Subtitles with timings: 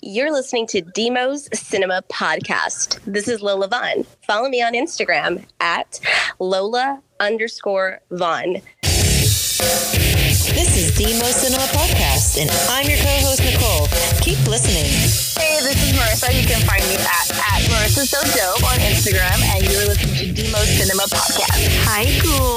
[0.00, 3.00] You're listening to Demos Cinema Podcast.
[3.04, 4.04] This is Lola Vaughn.
[4.26, 6.00] Follow me on Instagram at
[6.38, 8.60] Lola underscore Vaughn.
[10.54, 13.90] This is Demo Cinema Podcast, and I'm your co-host Nicole.
[14.22, 14.86] Keep listening.
[15.34, 16.30] Hey, this is Marissa.
[16.30, 20.26] You can find me at, at Marissa So Dope on Instagram, and you're listening to
[20.30, 21.58] Demo Cinema Podcast.
[21.90, 22.54] Hi, cool.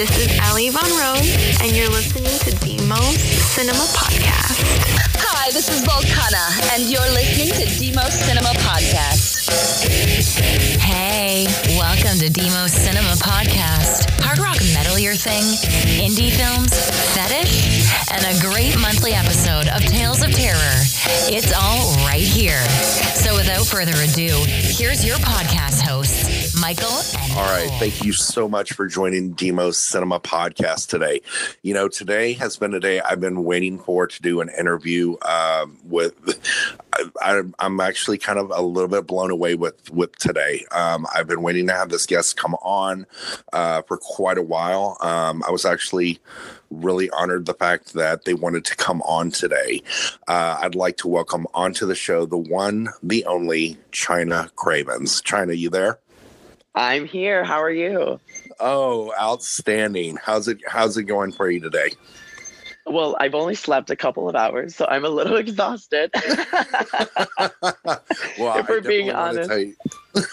[0.00, 1.28] This is Ellie Von Rose,
[1.60, 3.20] and you're listening to Demos
[3.52, 4.56] Cinema Podcast.
[5.20, 9.35] Hi, this is Volcana, and you're listening to Demo Cinema Podcast.
[9.48, 11.46] Hey,
[11.78, 14.10] welcome to Demo Cinema Podcast.
[14.20, 15.42] Hard rock metal your thing?
[16.02, 16.74] Indie films?
[17.14, 18.10] Fetish?
[18.10, 20.82] And a great monthly episode of Tales of Terror.
[21.28, 22.60] It's all right here.
[23.14, 26.90] So without further ado, here's your podcast hosts, Michael
[27.36, 27.70] All right.
[27.78, 31.20] Thank you so much for joining Demos Cinema Podcast today.
[31.62, 35.16] You know, today has been a day I've been waiting for to do an interview
[35.22, 36.16] um, with.
[37.20, 40.64] I, I'm actually kind of a little bit blown away with with today.
[40.72, 43.06] Um, I've been waiting to have this guest come on
[43.52, 44.96] uh, for quite a while.
[45.00, 46.18] Um, I was actually
[46.70, 49.82] really honored the fact that they wanted to come on today.
[50.26, 55.20] Uh, I'd like to welcome onto the show the one, the only China Cravens.
[55.20, 55.98] China, you there?
[56.74, 57.42] I'm here.
[57.42, 58.20] How are you?
[58.60, 60.18] Oh, outstanding!
[60.22, 60.58] How's it?
[60.66, 61.90] How's it going for you today?
[62.88, 66.10] Well, I've only slept a couple of hours, so I'm a little exhausted.
[68.38, 69.50] well, If we're being honest.
[69.50, 69.74] you-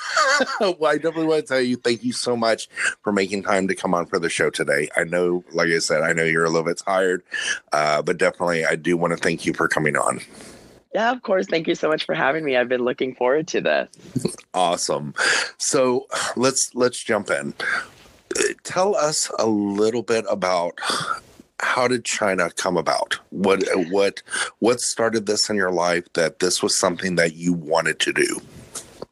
[0.61, 2.69] well, I definitely want to tell you thank you so much
[3.01, 4.87] for making time to come on for the show today.
[4.95, 7.21] I know, like I said, I know you're a little bit tired,
[7.73, 10.21] uh, but definitely I do want to thank you for coming on.
[10.93, 11.47] yeah, of course.
[11.47, 12.55] Thank you so much for having me.
[12.55, 13.89] I've been looking forward to this.
[14.53, 15.13] Awesome.
[15.57, 17.53] So let's let's jump in.
[18.37, 20.79] Uh, Tell us a little bit about
[21.63, 23.19] how did China come about?
[23.29, 24.21] What what
[24.59, 28.41] what started this in your life that this was something that you wanted to do?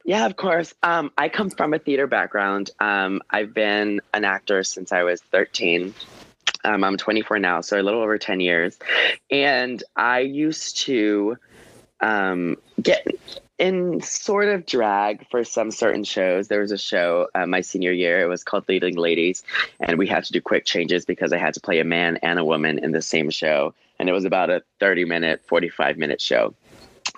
[0.03, 0.73] Yeah, of course.
[0.83, 2.71] Um, I come from a theater background.
[2.79, 5.93] Um, I've been an actor since I was 13.
[6.63, 8.77] Um, I'm 24 now, so a little over 10 years.
[9.29, 11.37] And I used to
[12.01, 13.07] um, get
[13.61, 16.47] in sort of drag for some certain shows.
[16.47, 19.43] There was a show uh, my senior year, it was called Leading Ladies,
[19.79, 22.39] and we had to do quick changes because I had to play a man and
[22.39, 23.75] a woman in the same show.
[23.99, 26.55] And it was about a 30 minute, 45 minute show.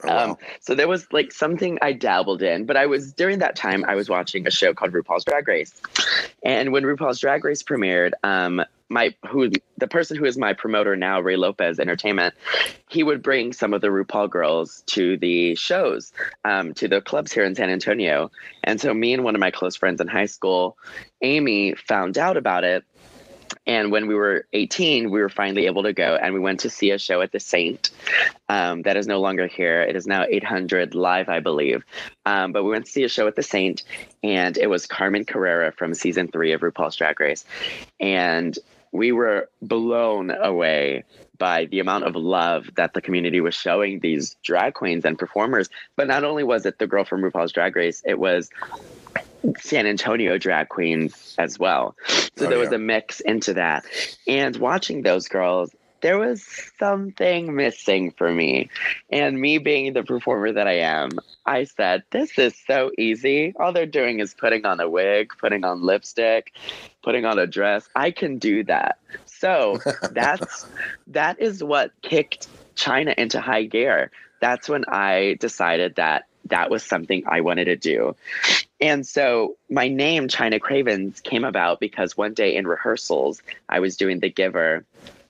[0.04, 0.32] Oh, wow.
[0.32, 3.86] Um, so there was like something I dabbled in, but I was during that time
[3.88, 5.82] I was watching a show called RuPaul's Drag Race,
[6.44, 10.96] and when RuPaul's Drag Race premiered, um, my who the person who is my promoter
[10.96, 12.36] now, Ray Lopez Entertainment,
[12.90, 16.14] he would bring some of the RuPaul girls to the shows,
[16.46, 18.32] um, to the clubs here in San Antonio,
[18.64, 20.78] and so me and one of my close friends in high school,
[21.22, 22.84] Amy, found out about it.
[23.66, 26.70] And when we were 18, we were finally able to go, and we went to
[26.70, 27.92] see a show at the Saint
[28.50, 29.82] um, that is no longer here.
[29.82, 31.84] It is now 800 live, I believe.
[32.26, 33.84] Um, but we went to see a show at the Saint,
[34.22, 37.46] and it was Carmen Carrera from season three of RuPaul's Drag Race.
[38.00, 38.58] And
[38.92, 41.04] we were blown away
[41.38, 45.68] by the amount of love that the community was showing these drag queens and performers.
[45.96, 48.50] But not only was it the girl from RuPaul's Drag Race, it was
[49.60, 51.96] San Antonio drag queens as well.
[52.36, 52.76] So Oh, there was yeah.
[52.76, 53.86] a mix into that.
[54.28, 55.72] And watching those girls,
[56.02, 56.44] there was
[56.78, 58.70] something missing for me.
[59.10, 61.12] And me being the performer that I am,
[61.46, 63.54] I said, This is so easy.
[63.58, 66.54] All they're doing is putting on a wig, putting on lipstick,
[67.04, 67.88] putting on a dress.
[67.96, 68.98] I can do that.
[69.26, 69.80] So
[70.12, 70.66] that's
[71.08, 74.12] that is what kicked China into high gear.
[74.42, 78.16] That's when I decided that that was something I wanted to do.
[78.82, 83.96] And so my name, China Cravens, came about because one day in rehearsals, I was
[83.96, 84.86] doing The Giver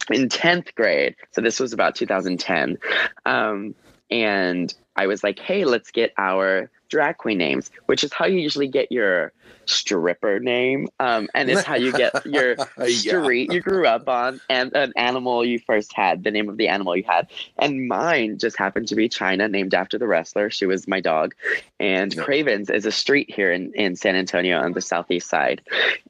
[0.10, 1.16] in 10th grade.
[1.32, 2.78] So this was about 2010.
[3.26, 3.76] Um,
[4.10, 8.38] and I was like, hey, let's get our drag queen names, which is how you
[8.38, 9.34] usually get your
[9.66, 10.88] stripper name.
[11.00, 12.86] Um, and it's how you get your Yeah.
[12.86, 16.68] street you grew up on and an animal you first had, the name of the
[16.68, 17.30] animal you had.
[17.58, 20.52] And mine just happened to be China, named after the wrestler.
[20.52, 21.34] She was my dog.
[21.80, 22.24] And Yeah.
[22.24, 25.62] Cravens is a street here in, in San Antonio on the southeast side.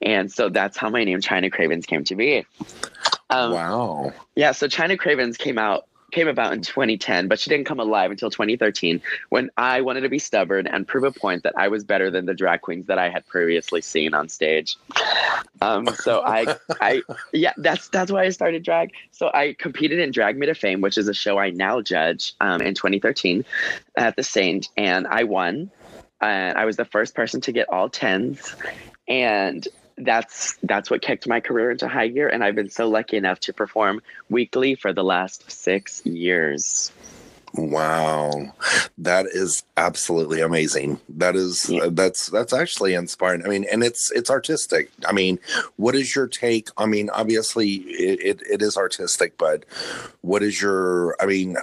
[0.01, 2.45] And so that's how my name China Cravens came to be.
[3.29, 4.13] Um, wow.
[4.35, 8.11] yeah, so China Cravens came out came about in 2010, but she didn't come alive
[8.11, 11.83] until 2013 when I wanted to be stubborn and prove a point that I was
[11.83, 14.77] better than the drag queens that I had previously seen on stage.
[15.61, 17.01] Um, so I, I,
[17.33, 18.93] yeah, that's that's why I started drag.
[19.11, 22.33] So I competed in Drag Me to Fame, which is a show I now judge
[22.39, 23.43] um, in 2013
[23.97, 25.71] at the Saint, and I won.
[26.21, 28.55] And I was the first person to get all tens,
[29.09, 29.67] and
[29.97, 33.39] that's that's what kicked my career into high gear and i've been so lucky enough
[33.39, 36.91] to perform weekly for the last six years
[37.55, 38.53] Wow,
[38.97, 40.99] that is absolutely amazing.
[41.07, 41.83] That is Yeah.
[41.83, 43.45] uh, that's that's actually inspiring.
[43.45, 44.89] I mean, and it's it's artistic.
[45.05, 45.37] I mean,
[45.75, 46.69] what is your take?
[46.77, 49.65] I mean, obviously it, it, it is artistic, but
[50.21, 51.15] what is your?
[51.21, 51.57] I mean,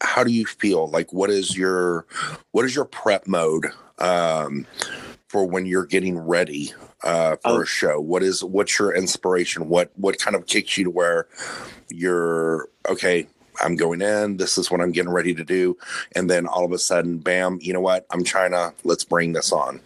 [0.00, 0.88] how do you feel?
[0.88, 2.06] Like, what is your
[2.50, 3.66] what is your prep mode
[4.00, 4.66] um,
[5.28, 7.60] for when you're getting ready uh, for Oh.
[7.62, 8.00] a show?
[8.00, 9.68] What is what's your inspiration?
[9.68, 11.26] What what kind of kicks you to where
[11.90, 13.26] you're okay?
[13.62, 14.36] I'm going in.
[14.36, 15.78] This is what I'm getting ready to do,
[16.14, 17.58] and then all of a sudden, bam!
[17.62, 18.06] You know what?
[18.10, 18.74] I'm China.
[18.84, 19.80] Let's bring this on.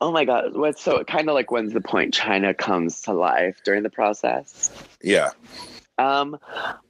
[0.00, 0.54] Oh my god!
[0.54, 0.78] What?
[0.78, 4.70] So kind of like when's the point China comes to life during the process?
[5.02, 5.30] Yeah.
[5.96, 6.38] Um,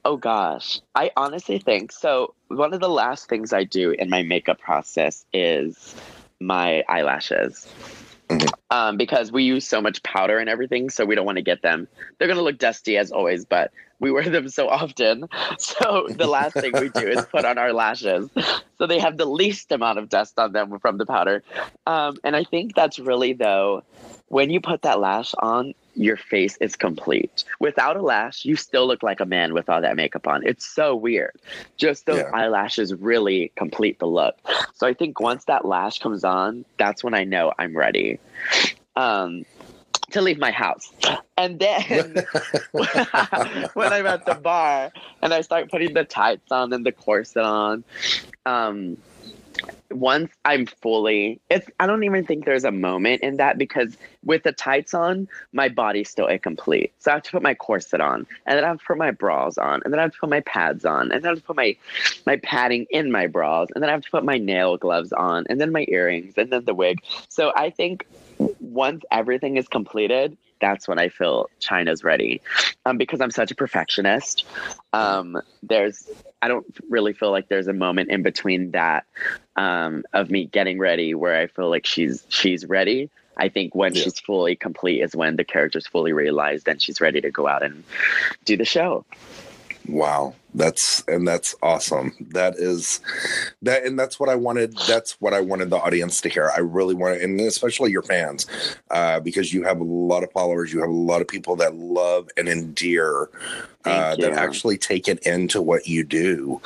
[0.04, 2.34] oh gosh, I honestly think so.
[2.48, 5.94] One of the last things I do in my makeup process is
[6.40, 7.66] my eyelashes.
[8.28, 8.50] Mhm.
[8.70, 11.62] Um, because we use so much powder and everything, so we don't want to get
[11.62, 11.86] them.
[12.18, 13.70] They're gonna look dusty as always, but
[14.00, 15.28] we wear them so often.
[15.58, 18.28] So the last thing we do is put on our lashes,
[18.78, 21.42] so they have the least amount of dust on them from the powder.
[21.86, 23.82] Um, and I think that's really though,
[24.34, 27.44] when you put that lash on, your face is complete.
[27.60, 30.44] Without a lash, you still look like a man with all that makeup on.
[30.44, 31.36] It's so weird.
[31.76, 32.30] Just those Yeah.
[32.32, 34.34] eyelashes really complete the look.
[34.74, 38.18] So I think once that lash comes on, that's when I know I'm ready.
[38.96, 39.44] Um
[40.10, 40.92] to leave my house.
[41.36, 42.24] And then
[42.72, 44.90] when I'm at the bar
[45.22, 47.84] and I start putting the tights on and the corset on,
[48.46, 48.96] um,
[49.94, 54.42] once I'm fully, it's I don't even think there's a moment in that because with
[54.42, 56.92] the tights on, my body's still incomplete.
[56.98, 59.10] So I have to put my corset on, and then I have to put my
[59.10, 61.38] bras on, and then I have to put my pads on, and then I have
[61.38, 61.76] to put my
[62.26, 65.46] my padding in my bras, and then I have to put my nail gloves on,
[65.48, 66.98] and then my earrings, and then the wig.
[67.28, 68.06] So I think
[68.60, 72.40] once everything is completed, that's when I feel China's ready.
[72.86, 74.46] Um, because I'm such a perfectionist.
[74.94, 76.08] Um, there's
[76.40, 79.04] I don't really feel like there's a moment in between that
[79.56, 83.10] um, of me getting ready where I feel like she's she's ready.
[83.36, 84.04] I think when Yeah.
[84.04, 87.62] she's fully complete is when the character's fully realized and she's ready to go out
[87.62, 87.84] and
[88.46, 89.04] do the show.
[89.86, 92.14] Wow, that's and that's awesome.
[92.30, 93.00] That is
[93.60, 94.76] that, and that's what I wanted.
[94.88, 96.50] That's what I wanted the audience to hear.
[96.56, 98.46] I really wanted, and especially your fans,
[98.90, 100.72] uh, because you have a lot of followers.
[100.72, 103.28] You have a lot of people that love and endear,
[103.84, 106.62] uh, that actually take it into what you do.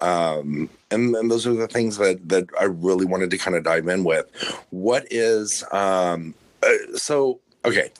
[0.00, 3.64] Um, and, and those are the things that that I really wanted to kind of
[3.64, 4.30] dive in with.
[4.70, 7.40] What is um, uh, so?
[7.64, 7.90] Okay,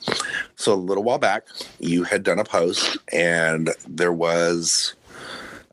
[0.57, 1.45] so a little while back,
[1.81, 4.95] you had done a post, and there was,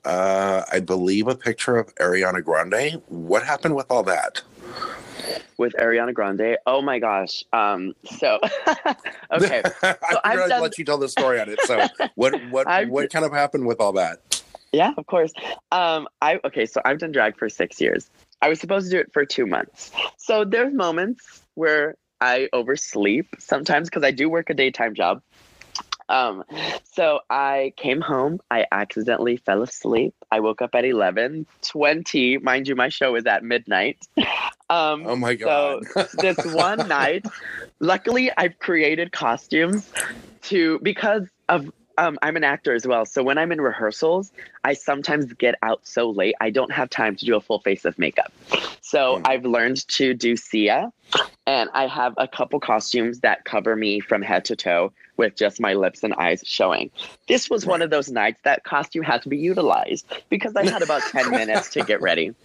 [0.06, 3.02] uh, I believe, a picture of Ariana Grande.
[3.08, 4.42] What happened with all that?
[5.58, 6.58] With Ariana Grande.
[6.66, 7.44] Oh my gosh.
[7.52, 8.88] Um, so okay.
[9.32, 11.60] I figured I've I'd done- let you tell the story on it.
[11.66, 11.86] So,
[12.16, 14.42] what what I've- what kind of happened with all that?
[14.72, 15.34] Yeah, of course.
[15.72, 18.10] Um, I okay, so I've done drag for six years.
[18.42, 19.92] I was supposed to do it for two months.
[20.18, 25.22] So there's moments where I oversleep sometimes because I do work a daytime job.
[26.10, 26.44] Um,
[26.92, 30.16] so I came home, I accidentally fell asleep.
[30.32, 32.38] I woke up at 11 20.
[32.40, 33.98] Mind you, my show is at midnight.
[34.72, 35.86] Um, Oh my God.
[35.88, 37.26] so this one night,
[37.80, 39.90] luckily I've created costumes
[40.44, 43.06] to because of um, I'm an actor as well.
[43.06, 44.32] So when I'm in rehearsals,
[44.64, 47.84] I sometimes get out so late I don't have time to do a full face
[47.86, 48.32] of makeup.
[48.82, 49.28] So Mm.
[49.28, 50.92] I've learned to do Sia,
[51.50, 55.60] and I have a couple costumes that cover me from head to toe with just
[55.60, 56.92] my lips and eyes showing.
[57.28, 60.84] This was one of those nights that costume had to be utilized because I had
[60.84, 62.36] about 10 minutes to get ready.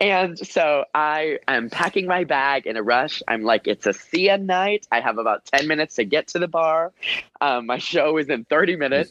[0.00, 3.20] And so I am packing my bag in a rush.
[3.26, 4.86] I'm like, it's a Sia night.
[4.92, 6.92] I have about 10 minutes to get to the bar.
[7.40, 9.10] Um, my show is in 30 minutes.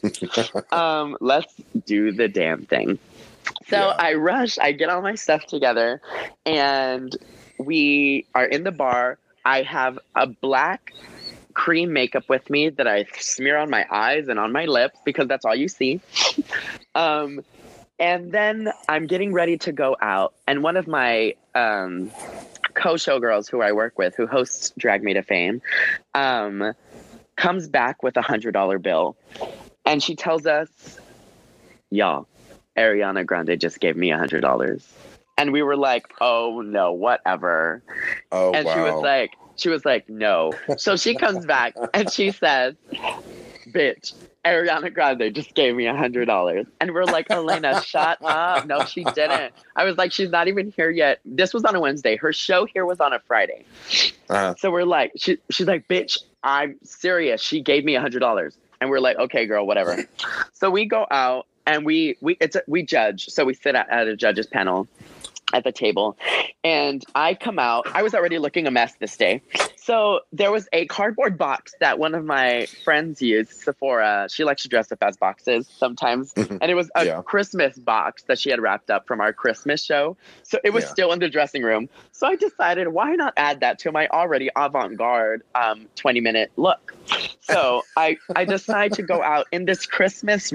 [0.72, 1.54] um, let's
[1.84, 2.98] do the damn thing.
[3.68, 3.96] So Yeah.
[3.98, 6.00] I rush, I get all my stuff together,
[6.46, 7.14] and
[7.58, 9.18] we are in the bar.
[9.44, 10.92] I have a black
[11.54, 15.26] cream makeup with me that I smear on my eyes and on my lips because
[15.26, 16.00] that's all you see.
[16.94, 17.40] um,
[17.98, 22.12] and then I'm getting ready to go out, and one of my um,
[22.74, 25.62] co-showgirls who I work with, who hosts Drag Me to Fame,
[26.14, 26.74] um,
[27.34, 29.16] comes back with a hundred dollar bill,
[29.84, 30.68] and she tells us,
[31.90, 32.28] "Y'all,
[32.76, 34.86] Ariana Grande just gave me a hundred dollars,"
[35.38, 37.82] and we were like, "Oh no, whatever."
[38.30, 38.74] Oh and wow!
[38.74, 40.52] she was like, she was like, no.
[40.76, 42.74] So she comes back and she says,
[43.72, 44.14] bitch,
[44.44, 46.66] Ariana Grande just gave me a hundred dollars.
[46.80, 48.66] And we're like, Elena, shut up.
[48.66, 49.52] No, she didn't.
[49.76, 51.20] I was like, she's not even here yet.
[51.24, 52.16] This was on a Wednesday.
[52.16, 53.64] Her show here was on a Friday.
[54.30, 57.42] Uh, So we're like, she, she's like, bitch, I'm serious.
[57.42, 58.56] She gave me a hundred dollars.
[58.80, 60.04] And we're like, okay, girl, whatever.
[60.52, 63.90] so we go out and we we it's a, we judge, so we sit at,
[63.90, 64.86] at a judges panel
[65.52, 66.16] at the table
[66.64, 67.86] and i come out.
[67.94, 69.40] I was already looking a mess this day.
[69.76, 74.28] So there was a cardboard box that one of my friends used sephora.
[74.30, 76.34] She likes to dress up as boxes sometimes.
[76.60, 77.22] And it was a Yeah.
[77.22, 80.16] christmas box that she had wrapped up from our christmas show.
[80.42, 80.90] So it was Yeah.
[80.90, 81.88] still in the dressing room.
[82.12, 86.94] So i decided why not add that to my already avant-garde um, 20 minute look?
[87.40, 90.52] So i i decide to go out in this christmas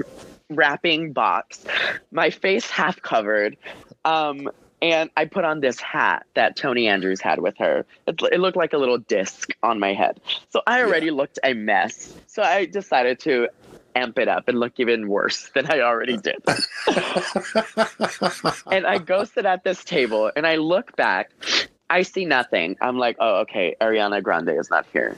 [0.50, 1.64] wrapping box
[2.12, 3.56] my face half covered
[4.04, 4.48] um
[4.92, 7.86] and I put on this hat that Tony Andrews had with her.
[8.06, 10.20] It, it looked like a little disc on my head.
[10.50, 12.14] So I already looked a mess.
[12.26, 13.48] So I decided to
[13.94, 16.36] amp it up and look even worse than I already did.
[18.70, 21.30] and I go sit at this table and I look back.
[21.88, 22.76] I see nothing.
[22.82, 25.16] I'm like, oh, okay, Ariana Grande is not here.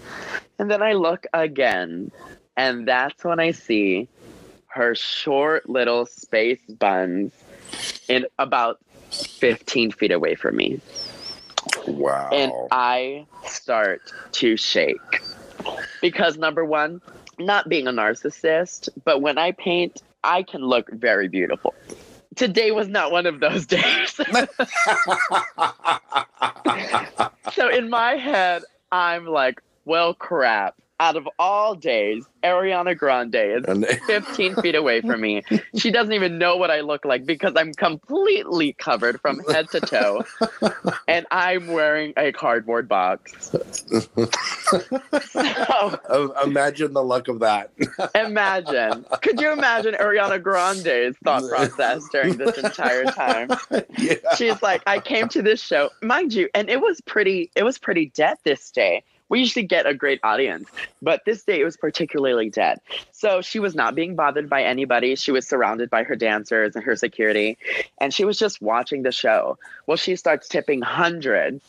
[0.60, 2.12] And then I look again,
[2.56, 4.08] and that's when I see
[4.68, 7.32] her short little space buns
[8.08, 8.78] in about
[9.10, 10.80] 15 feet away from me.
[11.86, 12.30] Wow.
[12.32, 15.22] And I start to shake.
[16.00, 17.00] Because number one,
[17.38, 21.74] not being a narcissist, but when I paint, I can look very beautiful.
[22.34, 24.14] Today was not one of those days.
[27.52, 30.74] so in my head, I'm like, well, crap.
[30.98, 35.42] Out of all days, Ariana Grande is 15 feet away from me.
[35.76, 39.80] She doesn't even know what I look like because I'm completely covered from head to
[39.80, 40.24] toe.
[41.08, 43.52] And I'm wearing a cardboard box.
[46.08, 47.70] So imagine the luck of that.
[48.14, 49.04] imagine.
[49.22, 53.50] Could you imagine Ariana Grande's thought process during this entire time?
[53.98, 54.14] yeah.
[54.36, 57.78] She's like, I came to this show, mind you, and it was pretty it was
[57.78, 59.04] pretty dead this day.
[59.28, 60.68] We usually get a great audience,
[61.02, 62.80] but this day it was particularly dead.
[63.12, 65.16] So she was not being bothered by anybody.
[65.16, 67.58] She was surrounded by her dancers and her security,
[68.00, 69.58] and she was just watching the show.
[69.86, 71.64] Well, she starts tipping hundreds,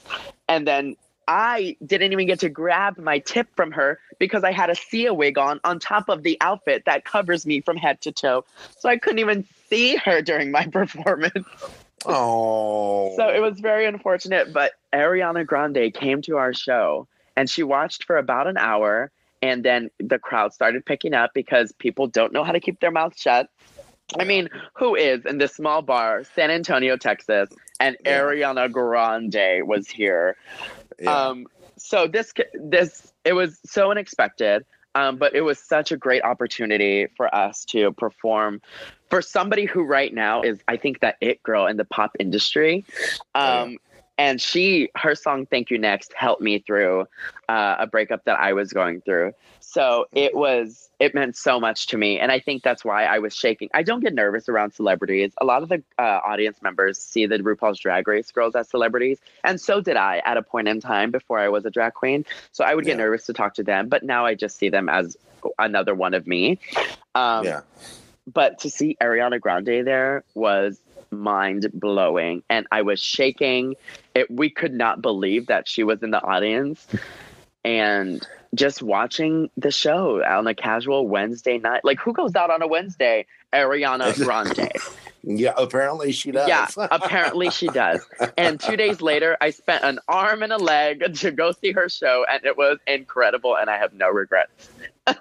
[0.48, 0.96] and then
[1.28, 5.14] I didn't even get to grab my tip from her because I had a Sia
[5.14, 8.46] wig on on top of the outfit that covers me from head to toe.
[8.80, 11.48] So I couldn't even see her during my performance.
[12.06, 13.16] Oh.
[13.18, 18.04] So it was very unfortunate, but Ariana Grande came to our show and she watched
[18.04, 22.44] for about an hour and then the crowd started picking up because people don't know
[22.44, 23.50] how to keep their mouths shut.
[24.20, 28.20] I mean, who is in this small bar, San Antonio, Texas, and Yeah.
[28.22, 30.36] Ariana Grande was here.
[31.00, 31.28] Yeah.
[31.28, 31.46] Um,
[31.78, 34.66] so this this it was so unexpected,
[34.96, 38.62] um, but it was such a great opportunity for us to perform
[39.10, 42.84] for somebody who right now is I think that it girl in the pop industry.
[43.36, 43.78] Oh, Um,
[44.18, 47.02] And she, her song "Thank You Next" helped me through
[47.50, 49.34] uh, a breakup that I was going through.
[49.60, 53.20] So it was, it meant so much to me, and I think that's why I
[53.20, 53.70] was shaking.
[53.74, 55.34] I don't get nervous around celebrities.
[55.40, 59.20] A lot of the uh, audience members see the RuPaul's Drag Race girls as celebrities,
[59.44, 62.26] and so did I at a point in time before I was a drag queen.
[62.54, 63.04] So I would get Yeah.
[63.04, 65.18] nervous to talk to them, but now I just see them as
[65.60, 66.60] another one of me.
[67.14, 67.62] Um, yeah.
[68.32, 70.80] but to see Ariana Grande there was
[71.12, 73.76] mind blowing, and I was shaking.
[74.16, 76.88] It, we could not believe that she was in the audience,
[77.64, 81.82] and just watching the show on a casual Wednesday night.
[81.84, 83.26] Like, who goes out on a Wednesday?
[83.54, 84.72] Ariana Grande.
[85.24, 85.54] Yeah.
[85.58, 86.48] Apparently she does.
[86.48, 88.06] Yeah, apparently she does.
[88.38, 91.90] And two days later, I spent an arm and a leg to go see her
[91.90, 94.70] show, and it was incredible, and I have no regrets.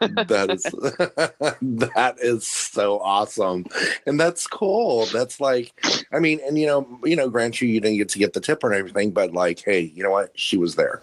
[0.00, 0.62] That is
[1.62, 3.64] that is so awesome
[4.06, 5.72] and that's cool that's like
[6.12, 8.40] i mean and you know you know grant you you didn't get to get the
[8.40, 11.02] tip or everything but like hey you know what she was there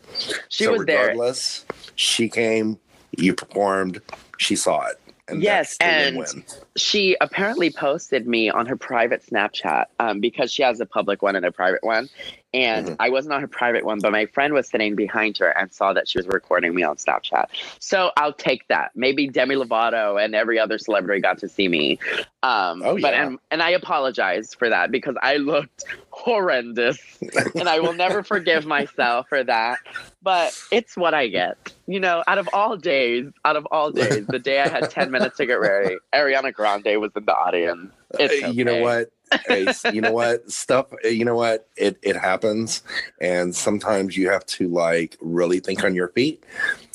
[0.50, 1.10] She So was there.
[1.10, 2.80] regardless she came
[3.18, 4.02] you performed
[4.38, 6.44] she saw it and Yes, and win-win.
[6.78, 11.36] she apparently posted me on her private Snapchat um, because she has a public one
[11.36, 12.10] and a private one.
[12.54, 12.98] And Mhm.
[13.00, 15.94] I wasn't on a private one, but my friend was sitting behind her and saw
[15.94, 17.48] that she was recording me on Snapchat.
[17.80, 18.92] So I'll take that.
[18.96, 22.00] Maybe Demi Lovato and every other celebrity got to see me.
[22.44, 23.16] Um, Oh, but yeah.
[23.16, 27.00] and, and I apologize for that because I looked horrendous,
[27.60, 29.82] and I will never forgive myself for that.
[30.22, 31.58] But it's what I get.
[31.88, 35.12] You know, out of all days, out of all days, the day I had 10
[35.12, 37.92] minutes to get ready, Ariana Grande was in the audience.
[38.20, 39.12] It's Uh, you know what
[39.50, 42.84] Ace, you know what stuff you know what it it happens
[43.20, 46.44] and sometimes you have to like really think on your feet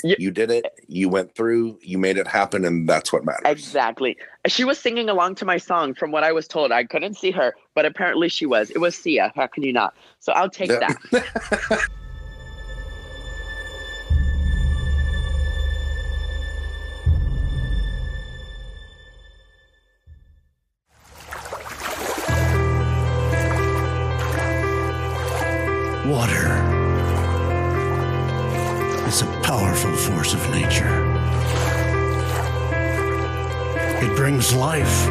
[0.04, 0.14] Yeah.
[0.18, 4.16] you did it you went through you made it happen and that's what matters Exactly.
[4.46, 6.70] She was singing along to my song from what I was told.
[6.72, 8.70] I couldn't see her, but apparently she was.
[8.70, 9.30] It was Sia.
[9.34, 9.94] How can you not?
[10.20, 10.94] So I'll take Yeah.
[11.10, 11.88] that.
[34.48, 35.08] Brings life.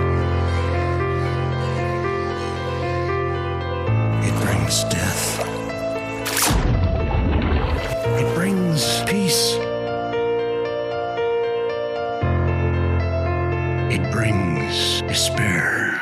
[4.23, 5.39] It brings death.
[8.19, 9.57] It brings peace.
[13.93, 16.01] It brings despair.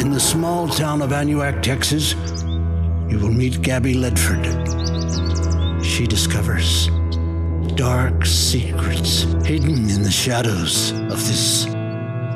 [0.00, 2.14] In the small town of Anuak, Texas,
[3.08, 4.44] you will meet Gabby Ledford.
[5.84, 6.90] She discovers
[7.78, 11.62] dark secrets hidden in the shadows of this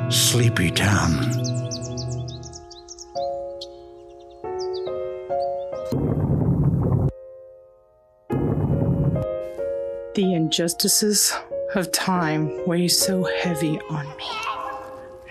[0.07, 1.11] sleepy town.
[10.15, 11.33] The injustices
[11.75, 14.31] of time weigh so heavy on me,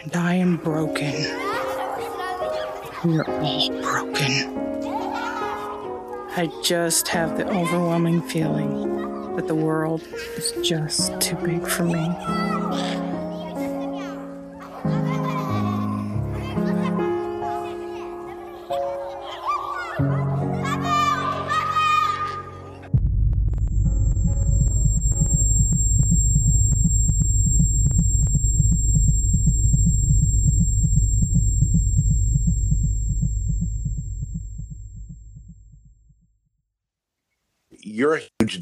[0.02, 1.14] and I am broken.
[3.02, 4.59] We are all broken.
[6.37, 8.92] I just have the overwhelming feeling
[9.37, 10.03] that the world
[10.37, 12.62] is just too big for me.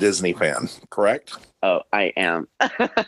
[0.00, 1.37] Disney fan, correct?
[1.62, 2.49] Oh, I am.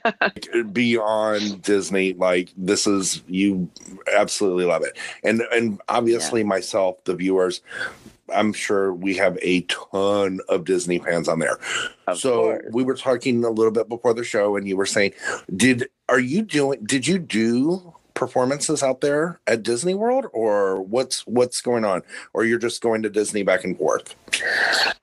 [0.72, 3.68] Beyond Disney, like this is you
[4.14, 7.62] absolutely love it, and and obviously myself, the viewers,
[8.32, 11.58] I'm sure we have a ton of Disney fans on there.
[12.06, 12.64] Of so course.
[12.72, 15.12] we were talking a little bit before the show, and you were saying,
[15.56, 16.84] did are you doing?
[16.84, 22.02] Did you do performances out there at Disney World, or what's what's going on,
[22.33, 24.14] or you're just going to Disney back and forth?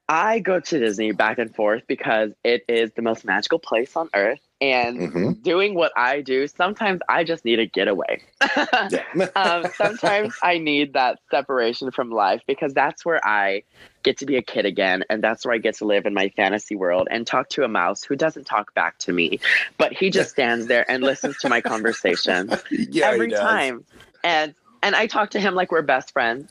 [0.08, 4.10] I go to Disney back and forth because it is the most magical place on
[4.15, 4.39] earth.
[4.62, 5.43] And Mhm.
[5.43, 8.22] doing what I do, sometimes I just need a getaway.
[9.36, 13.63] um, sometimes I need that separation from life because that's where I
[14.04, 15.04] get to be a kid again.
[15.10, 17.67] And that's where I get to live in my fantasy world and talk to a
[17.67, 19.39] mouse who doesn't talk back to me,
[19.78, 23.86] but he just stands there and listens to my conversation Yeah, every time.
[24.24, 26.50] And and I talk to him like we're best friends.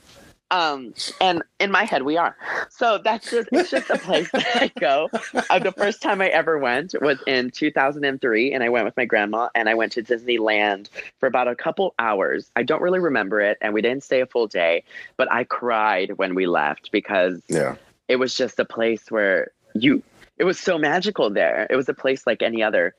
[0.51, 2.37] Um, and in my head we are.
[2.71, 5.11] So that's just it's just a place that I go.
[5.51, 9.05] Uh, the first time I ever went was in 2003, and I went with my
[9.05, 12.51] grandma, and I went to Disneyland for about a couple hours.
[12.57, 14.85] I don't really remember it, and we didn't stay a full day,
[15.17, 17.77] but I cried when we left because Yeah.
[18.09, 20.03] it was just a place where you
[20.39, 22.95] it was so magical there it was a place like any other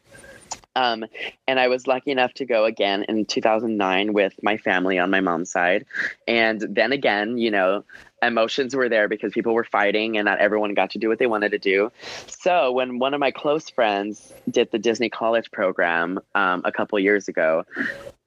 [0.79, 1.05] um,
[1.47, 5.19] and i was lucky enough to go again in 2009 with my family on my
[5.19, 5.85] mom's side
[6.27, 7.83] and then again you know
[8.21, 11.27] emotions were there because people were fighting and not everyone got to do what they
[11.27, 11.91] wanted to do
[12.27, 16.99] so when one of my close friends did the disney college program um, a couple
[16.99, 17.63] years ago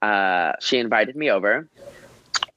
[0.00, 1.68] uh, she invited me over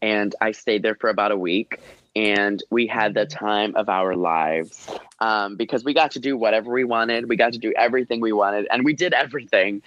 [0.01, 1.79] and I stayed there for about a week.
[2.15, 6.71] And we had the time of our lives um, because we got to do whatever
[6.71, 7.28] we wanted.
[7.30, 9.82] We got to do everything we wanted, and we did everything.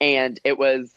[0.00, 0.94] And it was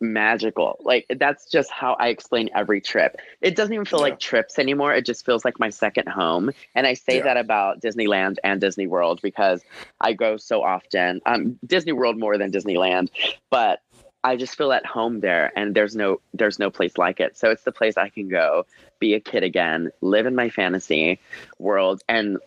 [0.00, 0.78] magical.
[0.80, 3.16] Like, that's just how I explain every trip.
[3.40, 4.94] It doesn't even feel like trips anymore.
[4.94, 6.50] It just feels like my second home.
[6.74, 7.24] And I say Yeah.
[7.24, 9.64] that about Disneyland and Disney World because
[10.00, 11.20] I go so often.
[11.26, 13.08] Um, Disney World more than Disneyland,
[13.50, 13.80] but
[14.22, 17.36] I just feel at home there and there's no there's no place like it.
[17.36, 18.66] So it's the place I can go,
[19.04, 21.20] be a kid again, live in my fantasy
[21.58, 22.38] world and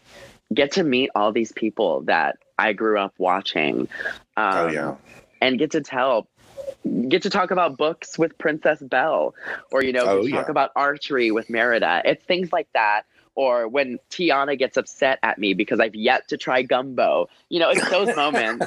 [0.54, 3.88] get to meet all these people that I grew up watching.
[4.38, 4.96] Um, Oh yeah.
[5.42, 6.28] And get to tell
[7.10, 9.36] get to talk about books with Princess Belle
[9.72, 10.52] or you know Oh, talk yeah.
[10.52, 12.02] about archery with Merida.
[12.06, 13.04] It's things like that
[13.36, 17.30] or when Tiana gets upset at me because I've yet to try gumbo.
[17.50, 18.66] You know, it's those moments.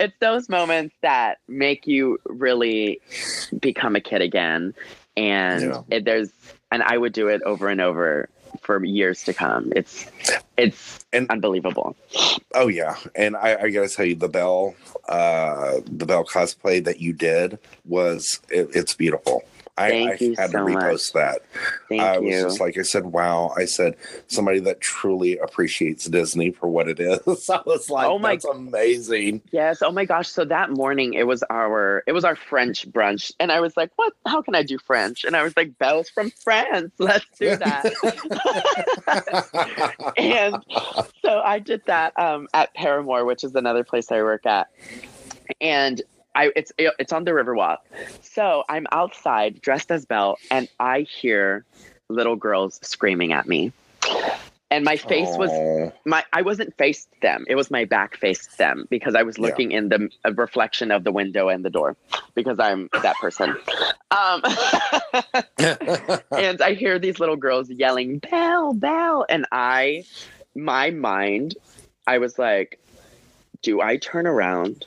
[0.00, 3.00] it's those moments that make you really
[3.60, 4.72] become a kid again.
[5.18, 5.82] And Yeah.
[5.90, 6.30] it, there's,
[6.70, 8.28] and I would do it over and over
[8.62, 9.72] for years to come.
[9.76, 10.06] It's,
[10.56, 11.96] it's And- unbelievable.
[12.54, 14.74] Oh yeah, and I, I gotta tell you, the Belle,
[15.08, 19.42] uh, the Belle cosplay that you did was it, it's beautiful.
[19.78, 20.82] I, Thank I you had so to much.
[20.82, 21.42] repost that.
[21.90, 22.42] Thank I was you.
[22.42, 23.52] just like I said, wow.
[23.56, 27.18] I said somebody that truly appreciates Disney for what it is.
[27.50, 29.42] I was like, Oh, my- that's amazing.
[29.52, 29.82] Yes.
[29.82, 30.28] Oh my gosh.
[30.28, 33.32] So that morning it was our it was our French brunch.
[33.38, 35.24] And I was like, What how can I do French?
[35.24, 36.92] And I was like, Belle's from France.
[36.98, 37.84] Let's do that.
[40.16, 40.56] and
[41.22, 44.70] so I did that um, at Paramour, which is another place I work at.
[45.60, 46.00] And
[46.36, 47.78] I it's it's on the Riverwalk.
[48.20, 51.64] So I'm outside dressed as Belle, and I hear
[52.08, 53.72] little girls screaming at me.
[54.70, 55.92] And my face was Oh.
[56.04, 57.46] my I wasn't faced them.
[57.48, 59.46] It was my back faced them because I was Yeah.
[59.46, 61.96] looking in the a reflection of the window and the door
[62.34, 63.56] because I'm that person.
[64.10, 64.42] Um,
[66.32, 69.24] and I hear these little girls yelling, Belle, Belle.
[69.28, 70.04] And I,
[70.54, 71.56] my mind,
[72.06, 72.78] I was like,
[73.62, 74.84] do I turn around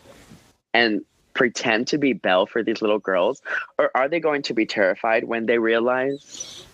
[0.73, 1.03] and
[1.39, 3.41] pretend to be Belle for these little girls?
[3.77, 6.65] Or are they going to be terrified when they realize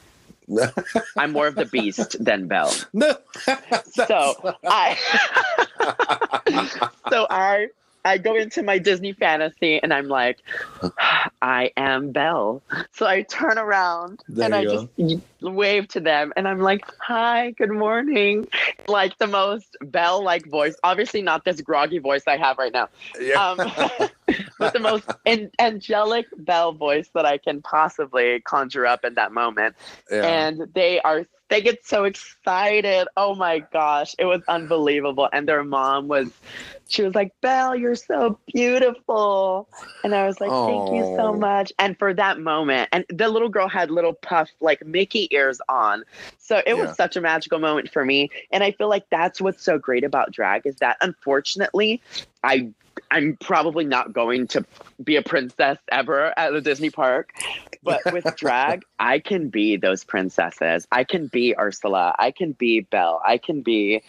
[1.17, 2.73] I'm more of the beast than Belle?
[2.91, 3.15] no.
[3.93, 4.97] So I,
[7.10, 7.67] so I,
[8.04, 10.39] I go into my Disney fantasy and I'm like,
[11.41, 12.62] I am Belle.
[12.91, 16.86] So I turn around There and I you just wave to them and I'm like,
[16.99, 18.47] hi, good morning.
[18.88, 20.75] Like the most Belle like voice.
[20.84, 23.51] Obviously, not this groggy voice I have right now, yeah.
[23.51, 24.10] um,
[24.60, 29.32] but the most an- angelic Belle voice that I can possibly conjure up in that
[29.32, 29.76] moment.
[30.12, 30.24] Yeah.
[30.26, 33.08] and they are they get so excited.
[33.16, 34.16] Oh my gosh.
[34.18, 35.30] It was unbelievable.
[35.32, 36.32] And their mom was
[36.88, 39.70] she was like belle you're so beautiful.
[40.04, 41.72] And i was like thank you so much.
[41.78, 46.04] And for that moment and the little girl had little puff like mickey ears on.
[46.40, 46.74] So it Yeah.
[46.76, 48.30] was such a magical moment for me.
[48.52, 52.02] And i feel like that's what's so great about drag is that unfortunately
[52.44, 52.72] i
[53.12, 54.65] i'm probably not going to
[55.03, 57.31] be a princess ever at the disney park
[57.86, 60.88] but with drag, I can be those princesses.
[60.91, 62.15] I can be Ursula.
[62.17, 63.21] I can be Belle.
[63.25, 64.01] I can be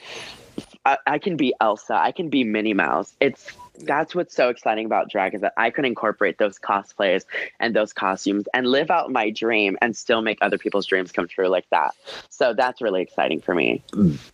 [0.85, 1.95] I, I can be Elsa.
[1.95, 3.15] I can be Minnie Mouse.
[3.21, 3.47] It's
[3.81, 7.27] that's what's so exciting about drag is that I can incorporate those cosplays
[7.61, 11.29] and those costumes and live out my dream and still make other people's dreams come
[11.29, 11.95] true like that.
[12.31, 13.85] So that's really exciting for me.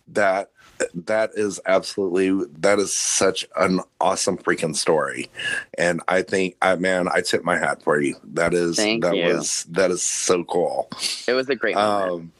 [0.07, 0.51] that
[0.93, 5.29] that is absolutely that is such an awesome freaking story.
[5.77, 8.15] And i think i man i tip my hat for you.
[8.33, 9.25] That is Thank that you.
[9.25, 10.89] was that is so cool.
[11.27, 12.11] It was a great moment.
[12.11, 12.31] um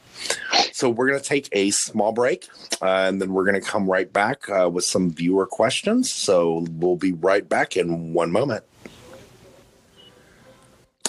[0.72, 2.48] so we're going to take a small break
[2.80, 6.12] uh, and then we're going to come right back uh, with some viewer questions.
[6.12, 8.64] So we'll be right back in one moment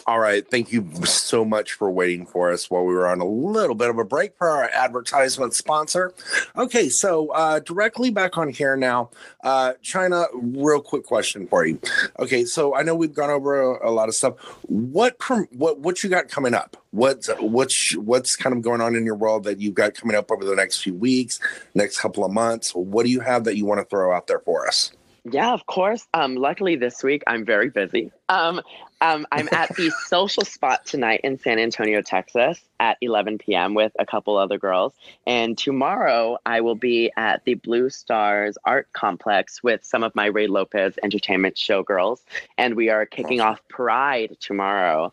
[0.08, 0.48] all right.
[0.48, 3.90] Thank you so much for waiting for us while we were on a little bit
[3.90, 6.14] of a break for our advertisement sponsor.
[6.56, 9.10] Okay, so uh, directly back on here now.
[9.44, 11.80] Uh, China, real quick question for you.
[12.20, 14.36] Okay, so I know we've gone over a, a lot of stuff.
[14.68, 15.18] What
[15.52, 16.78] what what you got coming up?
[16.92, 20.32] What's what's what's kind of going on in your world that you've got coming up
[20.32, 21.40] over the next few weeks,
[21.74, 22.76] next couple of months?
[22.76, 24.92] What do you have that you want to throw out there for us?
[25.28, 26.08] Yeah, of course.
[26.14, 28.12] Um, luckily this week I'm very busy.
[28.30, 28.62] Um,
[29.02, 33.74] um, I'm at the social spot tonight in San Antonio, Texas at 11 p.m.
[33.74, 34.94] with a couple other girls.
[35.26, 40.28] And tomorrow I will be at the Blue Star Arts Complex with some of my
[40.28, 42.20] Ray Lopez Entertainment showgirls.
[42.60, 45.12] And we are kicking off Pride tomorrow.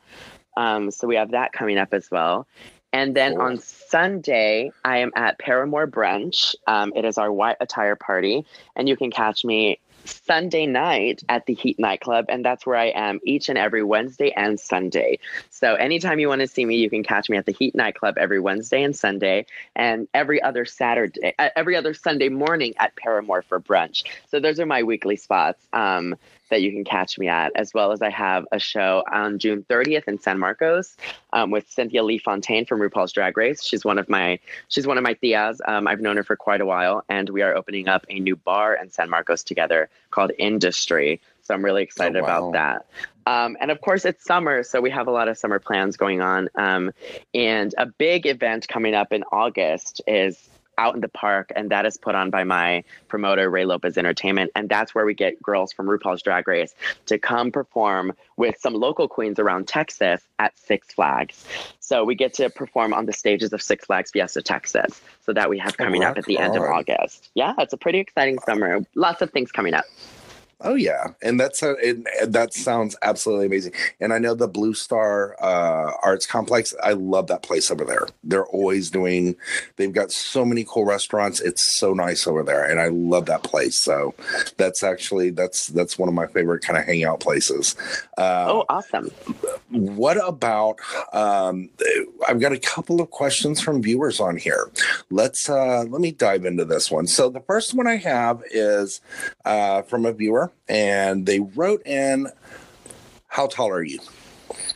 [0.59, 2.47] Um, so we have that coming up as well.
[2.93, 3.43] And then Cool.
[3.43, 6.55] on Sunday, I am at Paramour Brunch.
[6.67, 8.45] Um, it is our white attire party,
[8.77, 12.87] and you can catch me Sunday night at the Heat nightclub, and that's where I
[12.87, 15.19] am each and every Wednesday and Sunday.
[15.51, 18.19] So anytime you want to see me, you can catch me at the Heat nightclub
[18.19, 23.43] every Wednesday and Sunday, and every other Saturday, uh, every other Sunday morning at Paramour
[23.43, 24.05] for brunch.
[24.31, 25.67] So those are my weekly spots.
[25.73, 26.17] Um,
[26.53, 29.65] that you can catch me at, as well as I have a show on June
[29.71, 30.99] 30th in San Marcos
[31.33, 33.65] um, with Cynthia Lee Fontaine from RuPaul's Drag Race.
[33.65, 34.39] She's one of my
[34.69, 35.61] she's one of my tias.
[35.67, 38.37] Um, I've known her for quite a while, and we are opening up a new
[38.37, 41.21] bar in San Marcos together called Industry.
[41.43, 42.49] So I'm really excited Oh, wow.
[42.51, 42.87] about that.
[43.27, 46.21] Um, and of course, it's summer, so we have a lot of summer plans going
[46.21, 46.49] on.
[46.55, 46.93] Um,
[47.35, 50.49] and a big event coming up in August is
[50.79, 54.51] out in the park, and that is put on by my promoter, Ray Lopez Entertainment.
[54.57, 56.75] And that's where we get girls from RuPaul's Drag Race
[57.07, 61.45] to come perform with some local queens around Texas at Six Flags.
[61.81, 65.01] So we get to perform on the stages of Six Flags Fiesta Texas.
[65.25, 66.63] So that we have coming up at the end of.
[66.63, 67.31] August.
[67.35, 68.81] Yeah, it's a pretty exciting summer.
[68.95, 69.85] Lots of things coming up.
[70.65, 71.75] Oh yeah, and that's a
[72.25, 73.73] that sounds absolutely amazing.
[74.01, 76.75] And I know the Blue Star uh, Arts Complex.
[76.83, 78.07] I love that place over there.
[78.23, 79.35] They're always doing.
[79.77, 81.41] They've got so many cool restaurants.
[81.41, 83.83] It's so nice over there, and I love that place.
[83.83, 84.15] So
[84.57, 87.75] that's actually that's that's one of my favorite kind of hangout places.
[88.17, 89.11] Uh, Oh, awesome.
[89.71, 90.79] what about
[91.13, 91.69] um
[92.29, 94.71] i've got a couple of questions from viewers on here
[95.11, 99.01] let's uh let me dive into this one so the first one i have is
[99.45, 102.29] uh from a viewer and they wrote in
[103.29, 103.99] how tall are you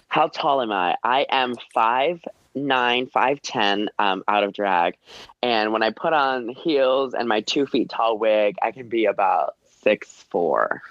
[0.08, 0.96] How tall am I?
[1.04, 2.20] I am five
[2.54, 4.96] nine, five ten, um, out of drag,
[5.42, 9.04] and when I put on heels and my two feet tall wig, I can be
[9.04, 10.82] about six four.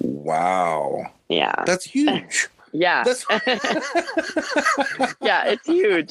[0.00, 1.12] Wow.
[1.28, 1.64] Yeah.
[1.66, 2.48] That's huge.
[2.74, 3.04] Yeah.
[3.04, 3.26] That's
[5.20, 6.10] yeah, it's huge.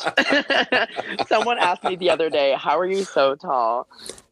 [1.27, 3.87] Someone asked me the other day, How are you so tall?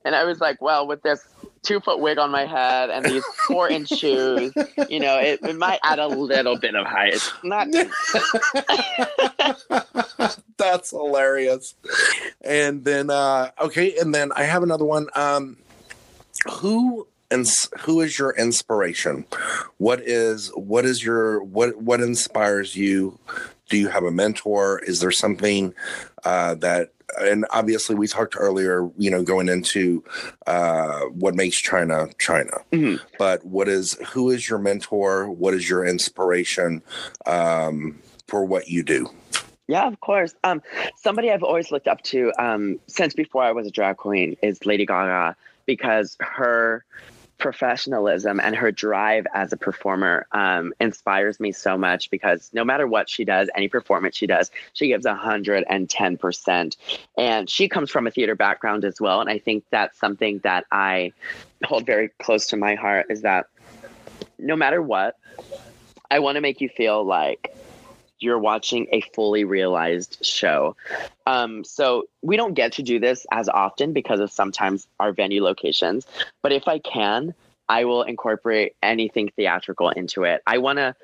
[0.05, 1.23] And I was like, Well, with this
[1.61, 4.53] two foot wig on my head and these four inch shoes,
[4.89, 7.13] you know, it, it might add a little bit of height.
[7.13, 7.67] It's not
[10.57, 11.75] That's hilarious.
[12.41, 15.07] And then uh okay, and then I have another one.
[15.15, 15.57] Um
[16.49, 17.47] who and
[17.81, 19.25] who is your inspiration?
[19.77, 23.19] What is what is your what what inspires you?
[23.69, 24.79] Do you have a mentor?
[24.79, 25.73] Is there something
[26.23, 30.03] uh that and obviously we talked earlier, you know, going into
[30.47, 32.57] uh, what makes China China.
[32.71, 32.99] Mhm.
[33.17, 35.29] But what is who is your mentor?
[35.29, 36.81] What is your inspiration
[37.25, 39.09] um, for what you do?
[39.67, 40.33] Yeah, of course.
[40.43, 40.63] Um,
[40.97, 44.65] somebody I've always looked up to um, since before I was a drag queen is
[44.65, 45.35] Lady Gaga
[45.67, 46.83] because her
[47.39, 52.85] professionalism and her drive as a performer um, inspires me so much because no matter
[52.85, 56.77] what she does, any performance she does, she gives 110%.
[57.17, 59.21] And she comes from a theater background as well.
[59.21, 61.13] And I think that's something that I
[61.63, 63.47] hold very close to my heart is that
[64.37, 65.17] no matter what,
[66.11, 67.55] I want to make you feel like
[68.19, 70.75] you're watching a fully realized show.
[71.25, 75.43] Um, so we don't get to do this as often because of sometimes our venue
[75.43, 76.05] locations.
[76.41, 77.33] But if I can,
[77.67, 80.41] I will incorporate anything theatrical into it.
[80.45, 80.95] I want to.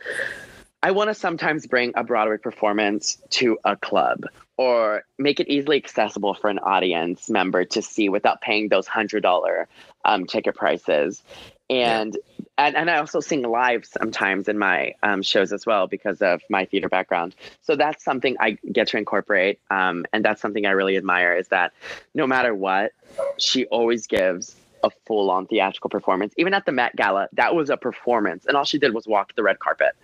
[0.84, 4.25] I want to sometimes bring a Broadway performance to a club
[4.56, 9.23] or make it easily accessible for an audience member to see without paying those hundred
[9.23, 9.67] dollar
[10.04, 11.23] um, ticket prices.
[11.71, 12.15] And,
[12.57, 16.41] and and I also sing live sometimes in my um, shows as well because of
[16.49, 17.35] my theater background.
[17.61, 21.35] So that's something I get to incorporate, um, and that's something I really admire.
[21.35, 21.73] Is that
[22.13, 22.93] no matter what,
[23.37, 26.33] she always gives a full on theatrical performance.
[26.37, 29.35] Even at the Met Gala, that was a performance, and all she did was walk
[29.35, 29.95] the red carpet.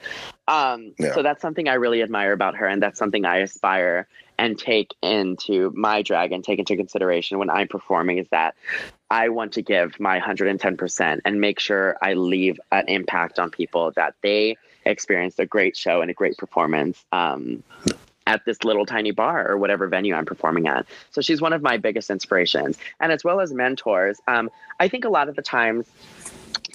[0.48, 1.14] Um, Yeah.
[1.14, 4.96] So that's something I really admire about her, and that's something I aspire and take
[5.04, 8.18] into my drag and take into consideration when I'm performing.
[8.18, 8.56] Is that
[9.12, 13.92] I want to give my 110% and make sure I leave an impact on people
[13.92, 17.04] that they experienced a great show and a great performance.
[17.12, 17.62] Um,
[18.28, 20.86] at this little tiny bar or whatever venue I'm performing at.
[21.10, 22.78] So she's one of my biggest inspirations.
[23.00, 25.88] And as well as mentors, um, I think a lot of the times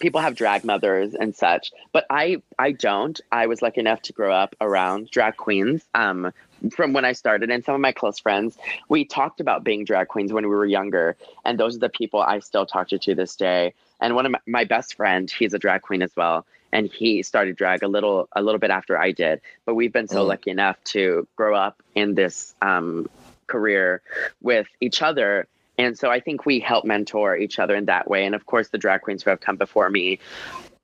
[0.01, 3.19] people have drag mothers and such, but I I don't.
[3.33, 5.83] I was lucky enough to grow up around drag queens.
[5.95, 6.33] Um,
[6.71, 8.57] from when I started, and some of my close friends,
[8.89, 12.21] we talked about being drag queens when we were younger, and those are the people
[12.21, 13.75] I still talk to to this day.
[14.01, 17.23] And one of my, my best friend, he's a drag queen as well, and he
[17.23, 19.41] started drag a little a little bit after I did.
[19.65, 20.29] But we've been so Mm.
[20.29, 23.09] lucky enough to grow up in this um,
[23.47, 24.03] career
[24.43, 25.47] with each other.
[25.79, 28.25] And so I think we help mentor each other in that way.
[28.25, 30.19] And of course, the drag queens who have come before me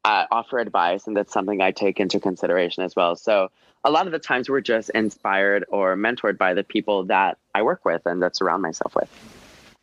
[0.05, 3.17] uh, offer advice, and that's something I take into consideration as well.
[3.17, 3.51] So
[3.85, 7.63] a lot of the times we're just inspired or mentored by the people that I
[7.63, 9.09] work with and that surround myself with.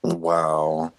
[0.02, 0.94] Wow.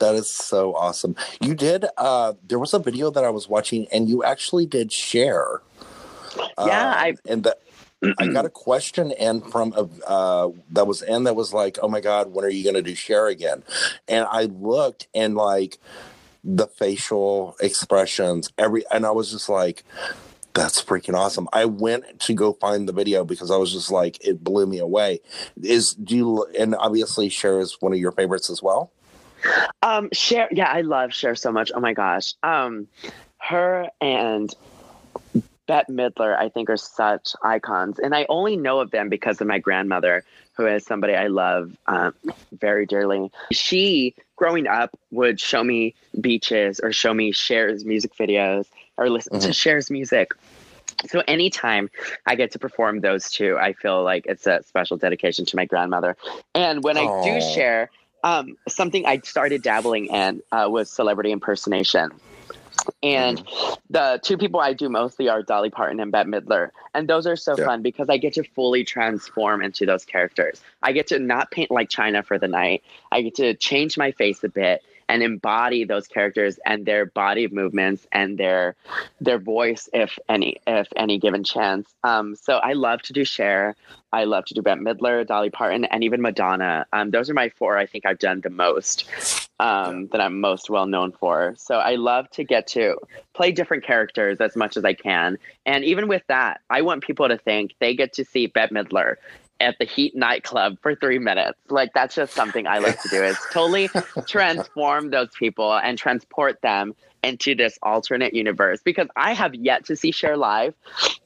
[0.00, 1.14] That is so awesome.
[1.40, 4.90] You did uh there was a video that I was watching and you actually did
[4.92, 5.62] Cher.
[6.36, 7.58] Yeah, Um, I- and that
[8.18, 11.88] I got a question in from a uh that was in that was like, "Oh
[11.88, 13.62] my god, when are you going to do share again?"
[14.08, 15.78] And I looked and like
[16.44, 19.84] the facial expressions, every and I was just like
[20.52, 21.48] that's freaking awesome.
[21.52, 24.78] I went to go find the video because I was just like it blew me
[24.78, 25.20] away.
[25.62, 28.92] Is do you and obviously Cher is one of your favorites as well?
[29.82, 31.70] Um, Cher, yeah, I love Cher so much.
[31.74, 32.34] Oh my gosh.
[32.42, 32.88] Um,
[33.38, 34.54] her and
[35.66, 39.46] Bette Midler, I think, are such icons, and I only know of them because of
[39.46, 40.24] my grandmother,
[40.60, 42.14] who is somebody I love um,
[42.52, 43.32] very dearly.
[43.50, 48.66] She, growing up, would show me beaches or show me Cher's music videos
[48.98, 49.54] or listen to Mhm.
[49.54, 50.32] Cher's music.
[51.06, 51.88] So anytime
[52.26, 55.64] I get to perform those two, I feel like it's a special dedication to my
[55.64, 56.14] grandmother.
[56.54, 57.90] And when I do Cher,
[58.22, 62.10] um, something I started dabbling in uh, was celebrity impersonation.
[63.02, 63.74] And mm-hmm.
[63.90, 66.70] the two people I do mostly are Dolly Parton and Bette Midler.
[66.94, 67.64] And those are so Yeah.
[67.64, 70.60] fun because I get to fully transform into those characters.
[70.82, 72.82] I get to not paint like China for the night.
[73.10, 77.48] I get to change my face a bit and embody those characters and their body
[77.48, 78.76] movements and their
[79.20, 81.92] their voice if any if any given chance.
[82.04, 83.74] Um, so I love to do Cher.
[84.12, 86.86] I love to do Bette Midler, Dolly Parton, and even Madonna.
[86.92, 89.04] Um, those are my four I think I've done the most
[89.58, 91.54] um, that I'm most well known for.
[91.58, 92.96] So I love to get to
[93.34, 95.38] play different characters as much as I can.
[95.66, 99.16] And even with that, I want people to think they get to see Bette Midler
[99.60, 101.58] at the Heat nightclub for three minutes.
[101.68, 103.22] Like that's just something I like to do.
[103.22, 103.88] Is totally
[104.26, 109.96] transform those people and transport them into this alternate universe because I have yet to
[109.96, 110.74] see Cher live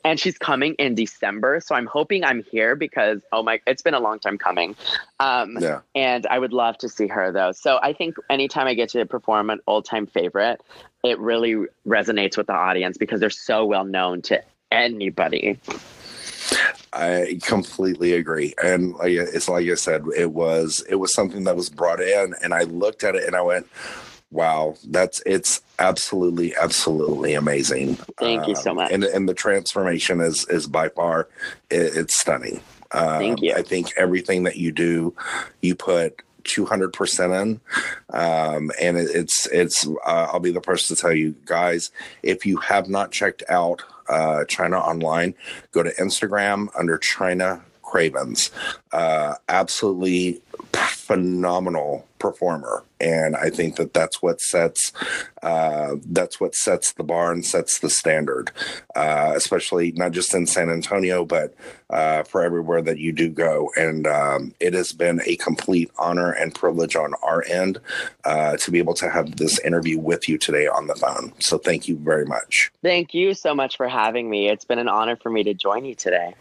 [0.04, 1.60] and she's coming in December.
[1.60, 4.74] So I'm hoping I'm here because oh my it's been a long time coming.
[5.20, 5.80] Um Yeah.
[5.94, 7.52] and I would love to see her though.
[7.52, 10.60] So I think anytime I get to perform an old time favorite,
[11.04, 14.42] it really resonates with the audience because they're so well known to
[14.72, 15.60] anybody.
[16.94, 21.56] I completely agree, and like it's like I said, it was it was something that
[21.56, 23.66] was brought in, and I looked at it and I went,
[24.30, 28.92] "Wow, that's it's absolutely absolutely amazing." Thank you so Um, much.
[28.92, 31.28] And and the transformation is is by far
[31.70, 32.60] it, it's stunning.
[32.92, 33.54] Um, Thank you.
[33.54, 35.14] I think everything that you do,
[35.62, 36.22] you put.
[36.44, 37.58] 200% in
[38.14, 41.90] um and it, it's it's uh, i'll be the person to tell you guys
[42.22, 45.34] if you have not checked out uh china online
[45.72, 48.50] go to instagram under china cravens.
[48.92, 50.42] Uh absolutely
[50.76, 54.92] phenomenal performer and i think that that's what sets
[55.42, 58.50] uh that's what sets the bar and sets the standard
[58.96, 61.54] uh especially not just in san antonio but
[61.90, 66.30] uh for everywhere that you do go and um it has been a complete honor
[66.30, 67.78] and privilege on our end
[68.24, 71.58] uh to be able to have this interview with you today on the phone so
[71.58, 74.48] thank you very much Thank you so much for having me.
[74.48, 76.34] It's been an honor for me to join you today.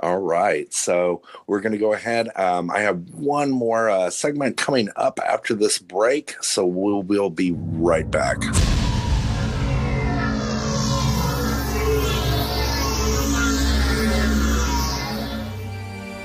[0.00, 0.72] All right.
[0.72, 2.28] So we're going to go ahead.
[2.36, 6.34] Um, I have one more uh, segment coming up after this break.
[6.42, 8.38] So we'll, we'll be right back.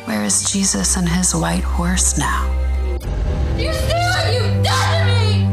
[0.06, 2.48] Where is Jesus and his white horse now?
[3.58, 5.46] You see what you've done to me?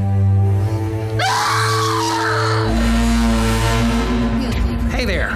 [4.91, 5.36] Hey there.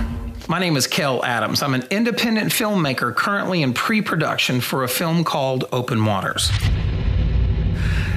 [0.51, 1.63] My name is Kel Adams.
[1.63, 6.51] I'm an independent filmmaker currently in pre production for a film called Open Waters.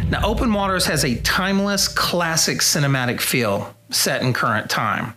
[0.09, 5.13] Now, Open Waters has a timeless, classic cinematic feel set in current time.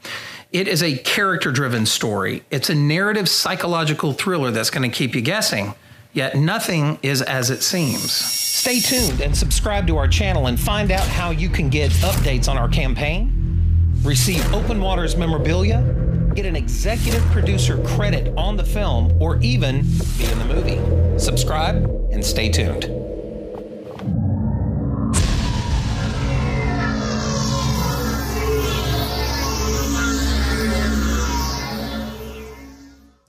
[0.52, 2.42] It is a character driven story.
[2.50, 5.74] It's a narrative psychological thriller that's going to keep you guessing,
[6.12, 8.12] yet nothing is as it seems.
[8.12, 12.46] Stay tuned and subscribe to our channel and find out how you can get updates
[12.46, 19.10] on our campaign, receive Open Waters memorabilia, get an executive producer credit on the film,
[19.20, 19.82] or even
[20.18, 21.18] be in the movie.
[21.18, 21.76] Subscribe
[22.12, 23.05] and stay tuned.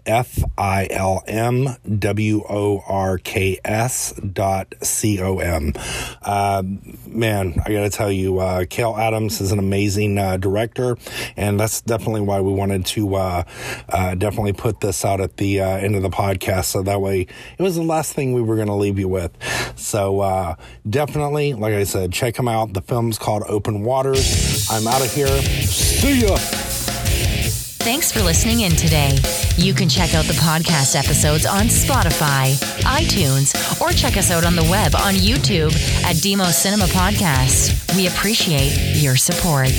[0.05, 5.73] F I L M W O R K S dot C O M.
[6.21, 6.63] Uh,
[7.07, 10.97] man, I got to tell you, uh, Cale Adams is an amazing uh, director,
[11.35, 13.43] and that's definitely why we wanted to uh,
[13.89, 16.65] uh, definitely put this out at the uh, end of the podcast.
[16.65, 19.31] So that way, it was the last thing we were going to leave you with.
[19.75, 20.55] So uh,
[20.89, 22.73] definitely, like I said, check him out.
[22.73, 24.67] The film's called Open Waters.
[24.69, 25.27] I'm out of here.
[25.27, 26.37] See ya.
[27.85, 29.15] Thanks for listening in today.
[29.57, 34.55] You can check out the podcast episodes on Spotify, iTunes, or check us out on
[34.55, 35.71] the web on YouTube
[36.03, 37.95] at Demo Cinema Podcast.
[37.95, 39.69] We appreciate your support.